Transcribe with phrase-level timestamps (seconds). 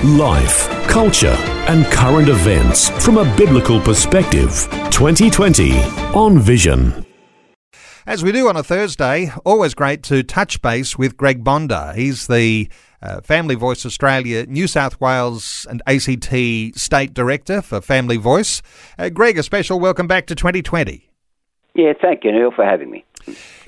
[0.00, 1.36] Life, culture,
[1.68, 4.66] and current events from a biblical perspective.
[4.90, 5.78] 2020
[6.12, 7.06] on Vision.
[8.04, 11.94] As we do on a Thursday, always great to touch base with Greg Bondar.
[11.94, 12.68] He's the
[13.00, 18.60] uh, Family Voice Australia, New South Wales and ACT State Director for Family Voice.
[18.98, 21.12] Uh, Greg, a special welcome back to 2020.
[21.76, 23.04] Yeah, thank you, Neil, for having me.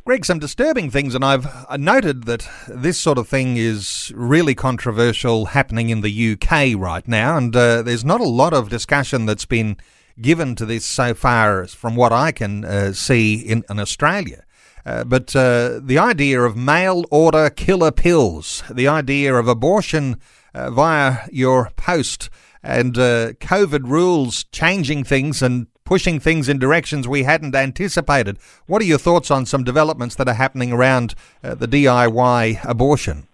[0.07, 1.49] Greg, some disturbing things, and I've
[1.81, 7.39] noted that this sort of thing is really controversial happening in the UK right now,
[7.39, 9.79] and uh, there's not a lot of discussion that's been
[10.21, 14.45] given to this so far, as from what I can uh, see in, in Australia.
[14.85, 20.21] Uh, but uh, the idea of mail order killer pills, the idea of abortion
[20.55, 22.29] uh, via your post,
[22.63, 28.39] and uh, COVID rules changing things and pushing things in directions we hadn't anticipated.
[28.67, 33.27] What are your thoughts on some developments that are happening around uh, the DIY abortion?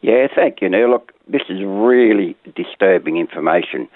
[0.00, 0.90] Yeah, thank you, Neil.
[0.90, 3.88] Look, this is really disturbing information.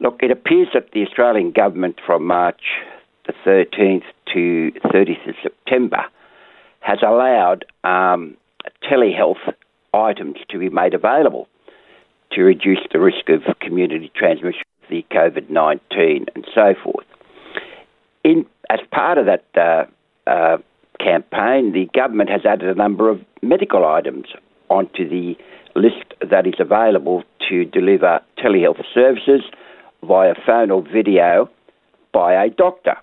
[0.00, 2.62] Look, it appears that the Australian government from March
[3.26, 6.04] the 13th to 30th of September
[6.80, 8.36] has allowed um,
[8.90, 9.52] telehealth
[9.94, 11.46] items to be made available
[12.32, 17.06] to reduce the risk of community transmission the COVID 19 and so forth.
[18.24, 20.58] In, as part of that uh, uh,
[21.00, 24.26] campaign, the government has added a number of medical items
[24.68, 25.34] onto the
[25.74, 29.42] list that is available to deliver telehealth services
[30.06, 31.48] via phone or video
[32.12, 32.96] by a doctor.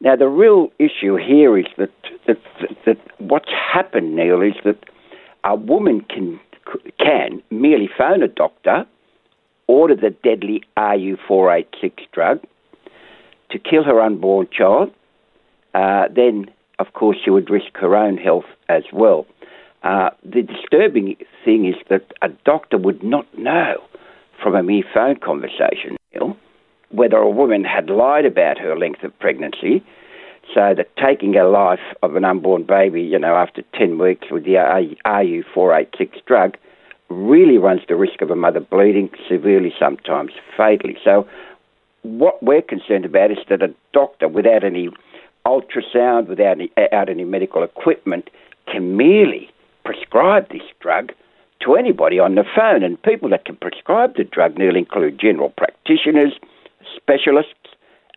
[0.00, 1.90] Now, the real issue here is that,
[2.26, 4.84] that, that, that what's happened, Neil, is that
[5.44, 6.38] a woman can,
[6.98, 8.84] can merely phone a doctor,
[9.66, 12.40] order the deadly RU486 drug
[13.50, 14.92] to kill her unborn child.
[15.74, 19.26] Uh, then, of course, she would risk her own health as well.
[19.82, 23.76] Uh, the disturbing thing is that a doctor would not know
[24.42, 25.96] from a mere phone conversation
[26.90, 29.84] whether a woman had lied about her length of pregnancy,
[30.54, 34.44] so that taking a life of an unborn baby, you know, after 10 weeks with
[34.44, 34.54] the
[35.04, 36.56] RU486 drug
[37.08, 40.96] really runs the risk of a mother bleeding severely, sometimes fatally.
[41.04, 41.26] So,
[42.02, 44.90] what we're concerned about is that a doctor, without any
[45.46, 48.30] ultrasound, without any, without any medical equipment,
[48.70, 49.50] can merely
[49.84, 51.12] prescribe this drug
[51.60, 52.82] to anybody on the phone.
[52.82, 56.32] And people that can prescribe the drug nearly include general practitioners,
[56.94, 57.52] specialists,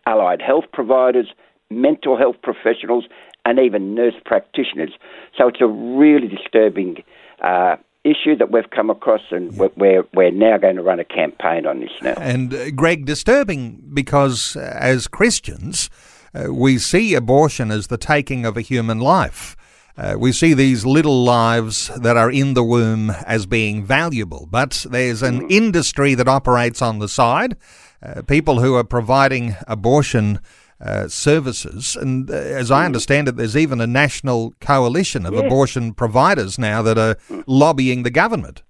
[0.06, 1.28] allied health providers,
[1.70, 3.04] mental health professionals,
[3.44, 4.92] and even nurse practitioners.
[5.36, 7.02] So it's a really disturbing
[7.42, 11.66] uh, issue that we've come across, and we're, we're now going to run a campaign
[11.66, 12.14] on this now.
[12.18, 15.90] And uh, Greg, disturbing because uh, as Christians,
[16.34, 19.56] uh, we see abortion as the taking of a human life.
[19.96, 24.86] Uh, we see these little lives that are in the womb as being valuable, but
[24.88, 25.50] there's an mm.
[25.50, 27.56] industry that operates on the side,
[28.02, 30.40] uh, people who are providing abortion
[30.80, 31.96] uh, services.
[31.96, 32.86] And uh, as I mm.
[32.86, 37.44] understand it, there's even a national coalition of abortion providers now that are mm.
[37.46, 38.62] lobbying the government.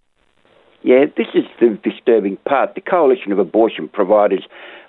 [0.83, 2.75] Yeah, this is the disturbing part.
[2.75, 4.45] The coalition of abortion providers,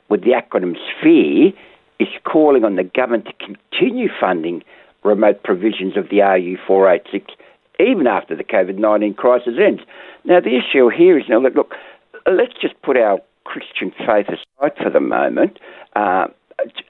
[0.10, 1.54] with the acronym SPHERE,
[2.00, 4.64] is calling on the government to continue funding
[5.04, 7.30] remote provisions of the RU486
[7.80, 9.82] even after the COVID 19 crisis ends.
[10.24, 11.74] Now, the issue here is now, look, look
[12.26, 15.60] let's just put our Christian faith aside for the moment.
[15.96, 16.28] Uh,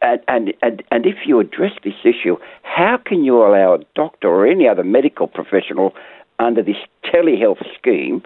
[0.01, 4.47] and, and, and if you address this issue, how can you allow a doctor or
[4.47, 5.93] any other medical professional
[6.39, 8.21] under this telehealth scheme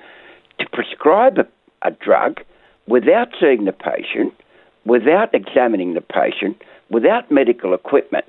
[0.59, 1.47] to prescribe a,
[1.87, 2.41] a drug
[2.87, 4.33] without seeing the patient,
[4.85, 8.25] without examining the patient, without medical equipment?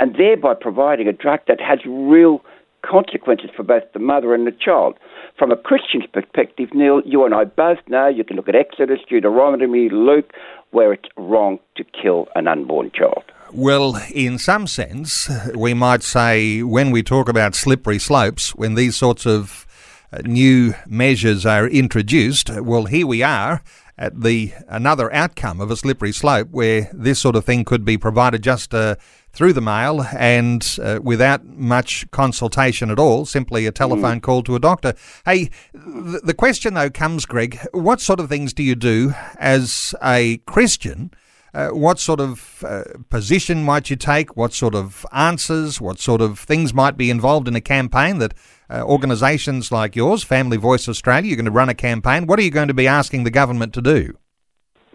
[0.00, 2.42] and thereby providing a drug that has real
[2.82, 4.98] consequences for both the mother and the child.
[5.38, 9.00] From a Christian's perspective, Neil, you and I both know, you can look at Exodus,
[9.08, 10.32] Deuteronomy, Luke,
[10.70, 13.24] where it's wrong to kill an unborn child.
[13.52, 18.96] Well, in some sense, we might say when we talk about slippery slopes, when these
[18.96, 19.66] sorts of
[20.12, 23.62] uh, new measures are introduced, well, here we are
[23.98, 27.98] at the another outcome of a slippery slope where this sort of thing could be
[27.98, 28.96] provided just uh,
[29.32, 34.22] through the mail and uh, without much consultation at all, simply a telephone mm.
[34.22, 34.94] call to a doctor.
[35.24, 39.94] Hey, th- the question though comes, Greg, what sort of things do you do as
[40.02, 41.12] a Christian?
[41.52, 44.36] Uh, what sort of uh, position might you take?
[44.36, 45.80] What sort of answers?
[45.80, 48.34] What sort of things might be involved in a campaign that
[48.70, 52.26] uh, organisations like yours, Family Voice Australia, you're going to run a campaign.
[52.26, 54.16] What are you going to be asking the government to do?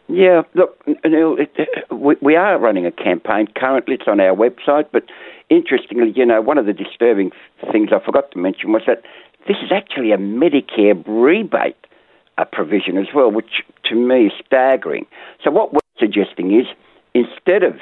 [0.07, 3.95] Yeah, look, it, we, are running a campaign currently.
[3.95, 5.03] It's on our website, but
[5.49, 7.31] interestingly, you know, one of the disturbing
[7.71, 9.01] things I forgot to mention was that
[9.47, 11.75] this is actually a Medicare rebate
[12.37, 15.07] uh, provision as well, which to me is staggering.
[15.43, 16.67] So what we're suggesting is
[17.15, 17.75] instead of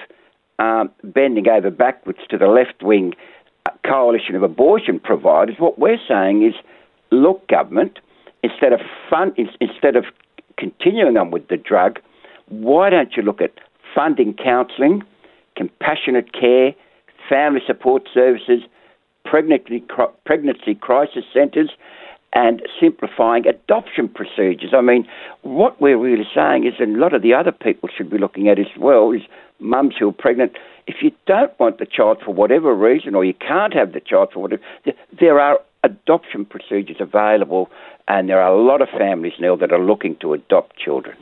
[0.59, 3.13] um, bending over backwards to the left wing
[3.65, 6.53] uh, coalition of abortion providers, what we're saying is,
[7.11, 7.99] look, government,
[8.43, 8.79] instead of
[9.09, 10.05] fund, instead of
[10.57, 11.99] continuing on with the drug,
[12.49, 13.53] why don't you look at
[13.93, 15.03] funding counselling,
[15.55, 16.73] compassionate care,
[17.29, 18.61] family support services,
[19.25, 19.83] pregnancy,
[20.25, 21.69] pregnancy crisis centres,
[22.33, 24.73] and simplifying adoption procedures.
[24.73, 25.07] I mean,
[25.43, 28.49] what we're really saying is, and a lot of the other people should be looking
[28.49, 29.21] at as well, is
[29.59, 30.53] mums who are pregnant.
[30.87, 34.29] If you don't want the child for whatever reason, or you can't have the child
[34.33, 34.63] for whatever,
[35.19, 37.69] there are adoption procedures available,
[38.07, 41.15] and there are a lot of families now that are looking to adopt children.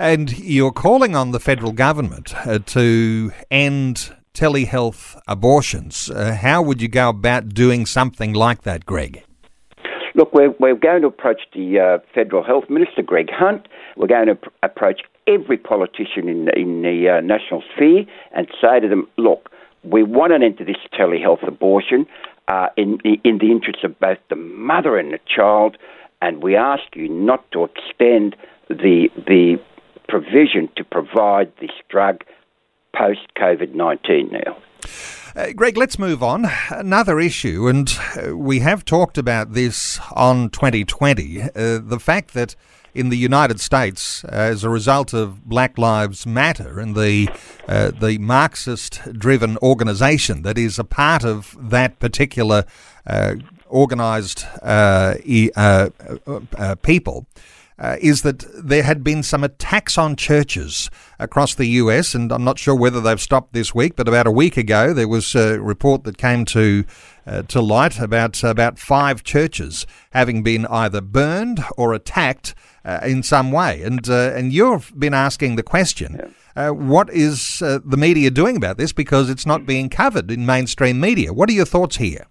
[0.00, 6.08] And you're calling on the federal government uh, to end telehealth abortions.
[6.08, 9.24] Uh, how would you go about doing something like that, Greg?
[10.14, 13.66] Look, we're, we're going to approach the uh, Federal Health Minister, Greg Hunt.
[13.96, 18.78] We're going to pr- approach every politician in, in the uh, national sphere and say
[18.78, 19.50] to them, look,
[19.82, 22.06] we want an end to this telehealth abortion
[22.46, 25.76] uh, in, in the interests of both the mother and the child,
[26.22, 28.36] and we ask you not to extend
[28.68, 29.58] the, the
[30.08, 32.24] provision to provide this drug
[32.96, 34.56] post COVID 19 now.
[35.36, 36.50] Uh, Greg, let's move on.
[36.70, 42.56] Another issue, and uh, we have talked about this on 2020 uh, the fact that
[42.94, 47.28] in the United States, uh, as a result of Black Lives Matter and the
[47.68, 52.64] uh, the Marxist-driven organisation that is a part of that particular
[53.06, 53.34] uh,
[53.70, 54.46] organised
[55.24, 55.50] e-
[56.82, 57.26] people,
[57.78, 62.44] uh, is that there had been some attacks on churches across the US, and I'm
[62.44, 65.60] not sure whether they've stopped this week, but about a week ago there was a
[65.60, 66.84] report that came to
[67.26, 72.54] uh, to light about about five churches having been either burned or attacked
[72.84, 76.34] uh, in some way, and uh, and you've been asking the question.
[76.56, 78.92] Uh, what is uh, the media doing about this?
[78.92, 81.32] Because it's not being covered in mainstream media.
[81.32, 82.26] What are your thoughts here?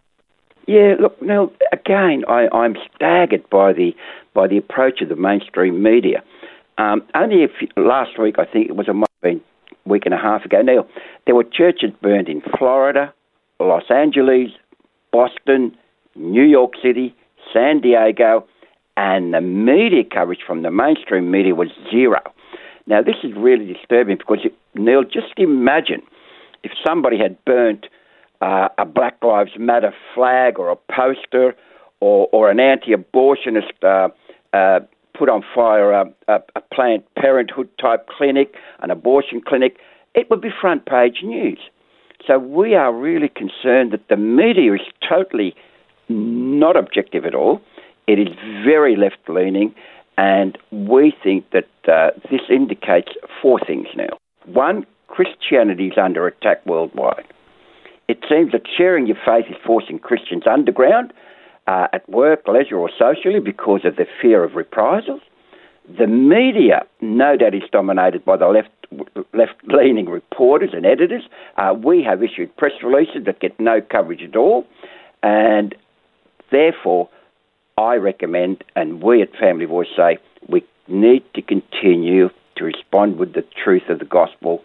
[0.68, 1.52] Yeah, look, Neil.
[1.72, 3.96] Again, I, I'm staggered by the
[4.34, 6.24] by the approach of the mainstream media.
[6.78, 8.94] Um, only if, last week, I think it was a
[9.88, 10.88] week and a half ago, Neil,
[11.26, 13.14] there were churches burned in Florida,
[13.60, 14.52] Los Angeles,
[15.12, 15.76] Boston,
[16.16, 17.16] New York City,
[17.54, 18.46] San Diego,
[18.96, 22.20] and the media coverage from the mainstream media was zero.
[22.88, 24.40] Now, this is really disturbing because,
[24.76, 26.02] Neil, just imagine
[26.64, 27.88] if somebody had burnt
[28.42, 31.56] uh, a Black Lives Matter flag or a poster
[32.00, 34.10] or, or an anti abortionist uh,
[34.56, 34.80] uh,
[35.18, 39.78] put on fire a, a, a Planned Parenthood type clinic, an abortion clinic,
[40.14, 41.60] it would be front page news.
[42.26, 45.56] So we are really concerned that the media is totally
[46.10, 47.62] not objective at all.
[48.08, 48.28] It is
[48.64, 49.74] very left leaning,
[50.18, 53.10] and we think that uh, this indicates
[53.42, 54.18] four things now.
[54.46, 57.26] One, Christianity is under attack worldwide.
[58.08, 61.12] It seems that sharing your faith is forcing Christians underground
[61.68, 65.22] uh, at work, leisure, or socially because of the fear of reprisals.
[65.98, 68.70] The media, no doubt, is dominated by the left
[69.34, 71.24] left-leaning reporters and editors.
[71.58, 74.66] Uh, we have issued press releases that get no coverage at all,
[75.22, 75.76] and
[76.52, 77.10] therefore,
[77.78, 83.34] I recommend, and we at Family Voice say, we need to continue to respond with
[83.34, 84.64] the truth of the gospel,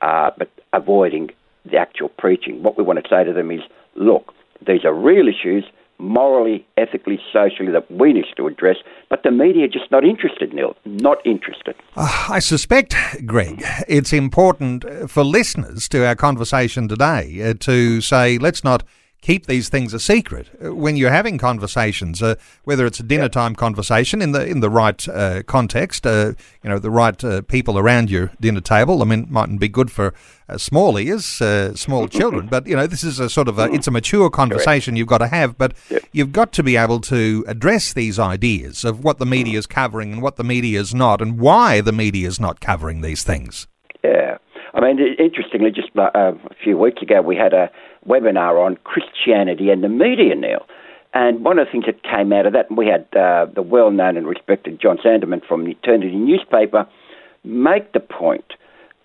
[0.00, 1.30] uh, but avoiding
[1.70, 2.62] the actual preaching.
[2.62, 3.60] What we want to say to them is,
[3.94, 4.32] look,
[4.66, 5.64] these are real issues
[5.98, 8.76] morally, ethically, socially that we need to address,
[9.08, 10.76] but the media are just not interested, Neil.
[10.84, 11.74] Not interested.
[11.96, 12.94] Uh, I suspect,
[13.24, 18.82] Greg, it's important for listeners to our conversation today uh, to say, let's not
[19.26, 23.28] keep these things a secret uh, when you're having conversations, uh, whether it's a dinner
[23.28, 27.42] time conversation in the in the right uh, context, uh, you know, the right uh,
[27.42, 29.02] people around your dinner table.
[29.02, 30.14] I mean, it mightn't be good for
[30.48, 31.24] uh, small ears,
[31.74, 34.92] small children, but you know, this is a sort of a, it's a mature conversation
[34.92, 34.98] Correct.
[34.98, 36.04] you've got to have, but yep.
[36.12, 40.12] you've got to be able to address these ideas of what the media is covering
[40.12, 43.66] and what the media is not, and why the media is not covering these things.
[44.04, 44.38] Yeah.
[44.76, 47.70] I mean, interestingly, just uh, a few weeks ago, we had a
[48.06, 50.66] webinar on Christianity and the media now.
[51.14, 53.90] And one of the things that came out of that, we had uh, the well
[53.90, 56.86] known and respected John Sandeman from the Eternity newspaper
[57.42, 58.52] make the point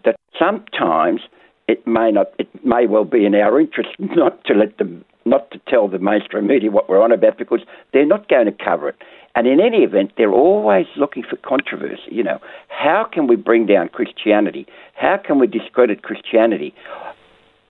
[0.03, 1.21] that sometimes
[1.69, 5.51] it may not, it may well be in our interest not to let them, not
[5.51, 7.61] to tell the mainstream media what we're on about because
[7.93, 8.95] they're not going to cover it.
[9.35, 12.09] And in any event, they're always looking for controversy.
[12.09, 14.67] You know, how can we bring down Christianity?
[14.95, 16.73] How can we discredit Christianity?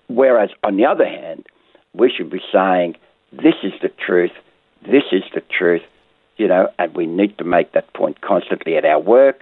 [0.07, 1.45] Whereas, on the other hand,
[1.93, 2.95] we should be saying,
[3.31, 4.31] this is the truth,
[4.81, 5.83] this is the truth,
[6.37, 9.41] you know, and we need to make that point constantly at our work,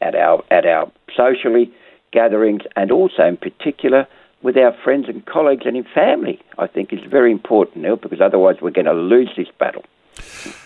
[0.00, 1.72] at our at our socially
[2.12, 4.06] gatherings, and also in particular
[4.42, 6.40] with our friends and colleagues and in family.
[6.58, 9.84] I think is very important, Neil, because otherwise we're going to lose this battle.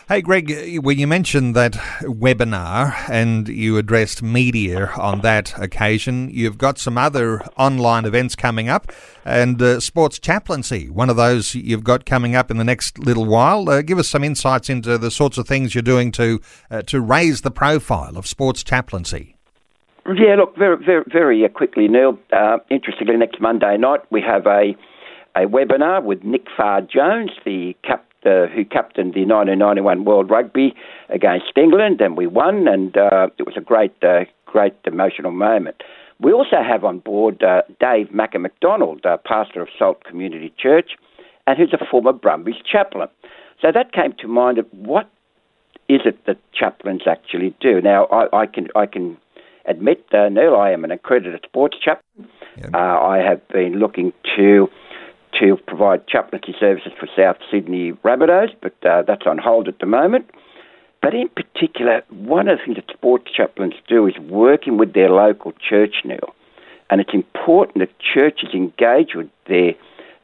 [0.08, 6.58] Hey, Greg, when you mentioned that webinar and you addressed media on that occasion, you've
[6.58, 8.92] got some other online events coming up
[9.24, 13.24] and uh, sports chaplaincy, one of those you've got coming up in the next little
[13.24, 13.70] while.
[13.70, 16.40] Uh, give us some insights into the sorts of things you're doing to,
[16.70, 19.36] uh, to raise the profile of sports chaplaincy.
[20.06, 22.18] Yeah, look, very, very, very uh, quickly, Neil.
[22.32, 24.76] Uh, interestingly, next Monday night we have a
[25.34, 30.74] a webinar with Nick Farr Jones, the cap uh, who captained the 1991 World Rugby
[31.08, 35.82] against England, and we won, and uh, it was a great, uh, great emotional moment.
[36.20, 40.92] We also have on board uh, Dave Macca McDonald, uh, pastor of Salt Community Church,
[41.46, 43.08] and who's a former Brumbies chaplain.
[43.60, 45.08] So that came to mind of what
[45.88, 47.80] is it that chaplains actually do?
[47.80, 49.16] Now, I, I can I can
[49.66, 52.28] admit, uh, Neil, I am an accredited sports chaplain.
[52.56, 52.70] Yep.
[52.74, 54.68] Uh, I have been looking to
[55.40, 59.86] to provide chaplaincy services for South Sydney Rabbitohs, but uh, that's on hold at the
[59.86, 60.30] moment.
[61.00, 65.10] But in particular, one of the things that sports chaplains do is working with their
[65.10, 66.32] local church now.
[66.90, 69.72] And it's important that churches engage with their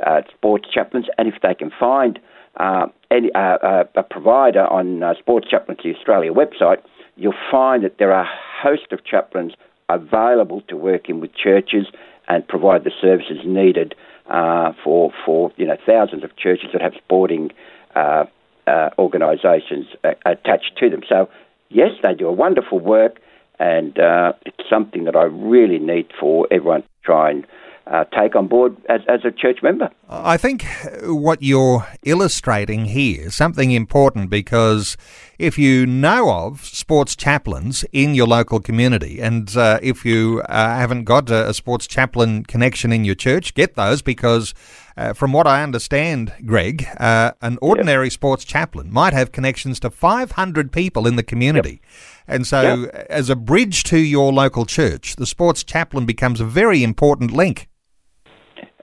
[0.07, 2.21] uh, sports chaplains, and if they can find
[2.57, 6.79] uh, any, uh, uh a provider on uh, Sports Chaplaincy Australia website,
[7.17, 9.55] you'll find that there are a host of chaplains
[9.89, 11.87] available to work in with churches
[12.29, 13.95] and provide the services needed
[14.29, 17.51] uh, for for you know thousands of churches that have sporting
[17.95, 18.25] uh,
[18.67, 19.87] uh, organisations
[20.27, 21.03] attached to them.
[21.09, 21.29] So
[21.69, 23.21] yes, they do a wonderful work,
[23.59, 27.47] and uh, it's something that I really need for everyone to try and
[27.91, 29.91] uh, take on board as, as a church member.
[30.09, 30.65] I think
[31.03, 34.97] what you're illustrating here is something important because
[35.39, 40.77] if you know of sports chaplains in your local community, and uh, if you uh,
[40.77, 44.55] haven't got a, a, sports chaplain connection in your church, get those because.
[44.97, 48.13] Uh, from what I understand, Greg, uh, an ordinary yep.
[48.15, 51.71] sports chaplain might have connections to 500 people in the community.
[51.71, 51.81] Yep.
[52.27, 53.07] And so, yep.
[53.09, 57.69] as a bridge to your local church, the sports chaplain becomes a very important link.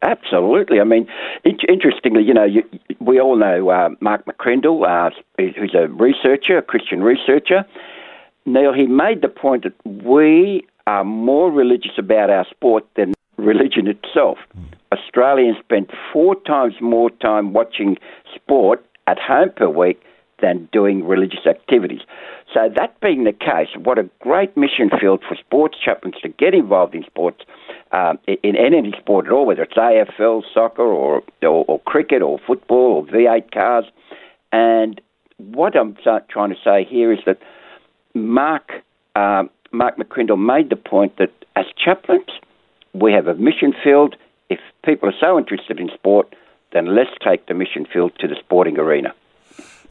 [0.05, 0.79] Absolutely.
[0.79, 1.07] I mean,
[1.43, 2.61] interestingly, you know, you,
[2.99, 7.65] we all know uh, Mark McCrindle, uh, who's a researcher, a Christian researcher.
[8.45, 9.73] Neil, he made the point that
[10.05, 14.37] we are more religious about our sport than religion itself.
[14.55, 14.97] Mm.
[14.97, 17.97] Australians spend four times more time watching
[18.35, 20.01] sport at home per week
[20.39, 22.01] than doing religious activities.
[22.53, 26.53] So, that being the case, what a great mission field for sports chaplains to get
[26.53, 27.43] involved in sports
[27.95, 32.39] um, in any sport at all, whether it's AFL, soccer, or, or, or cricket, or
[32.45, 33.85] football, or V8 cars.
[34.51, 34.99] And
[35.37, 35.95] what I'm
[36.29, 37.39] trying to say here is that
[38.13, 38.71] Mark
[39.15, 42.27] um, Mark McCrindle made the point that as chaplains,
[42.93, 44.15] we have a mission field.
[44.49, 46.35] If people are so interested in sport,
[46.73, 49.13] then let's take the mission field to the sporting arena.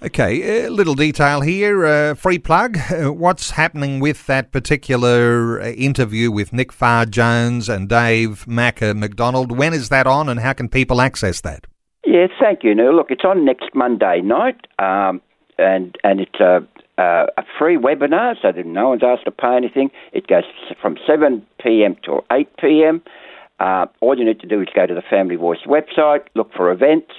[0.03, 1.87] Okay, a little detail here.
[1.87, 2.79] Uh, free plug.
[2.91, 9.57] What's happening with that particular uh, interview with Nick Farr Jones and Dave Macca McDonald?
[9.57, 11.67] When is that on, and how can people access that?
[12.05, 12.75] Yeah, thank you.
[12.75, 12.95] Neil.
[12.95, 15.23] look, it's on next Monday night, um,
[15.59, 16.67] and and it's a,
[16.99, 19.91] a, a free webinar, so that no one's asked to pay anything.
[20.13, 20.45] It goes
[20.81, 21.97] from 7 p.m.
[22.05, 23.03] to 8 p.m.
[23.59, 26.71] Uh, all you need to do is go to the Family Voice website, look for
[26.71, 27.13] events,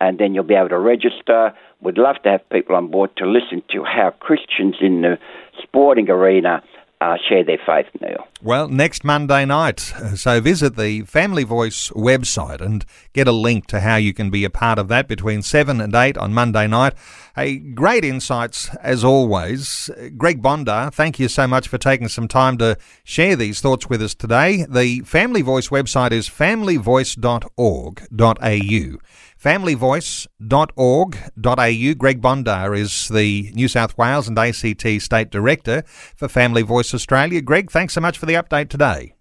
[0.00, 1.52] and then you'll be able to register.
[1.82, 5.18] We'd love to have people on board to listen to how Christians in the
[5.62, 6.62] sporting arena
[7.02, 8.24] uh, share their faith, Neil.
[8.40, 9.92] Well, next Monday night.
[10.14, 14.44] So visit the Family Voice website and get a link to how you can be
[14.44, 16.94] a part of that between 7 and 8 on Monday night.
[17.34, 19.90] Hey, great insights as always.
[20.16, 24.00] Greg Bondar, thank you so much for taking some time to share these thoughts with
[24.00, 24.64] us today.
[24.68, 28.98] The Family Voice website is familyvoice.org.au
[29.42, 31.94] familyvoice.org.au.
[31.94, 35.82] Greg Bondar is the New South Wales and ACT State Director
[36.16, 37.40] for Family Voice Australia.
[37.40, 39.14] Greg, thanks so much for the update today.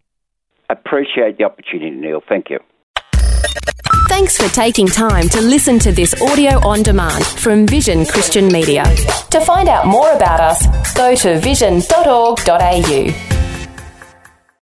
[0.69, 2.21] Appreciate the opportunity, Neil.
[2.29, 2.59] Thank you.
[4.07, 8.83] Thanks for taking time to listen to this audio on demand from Vision Christian Media.
[9.31, 13.40] To find out more about us, go to vision.org.au.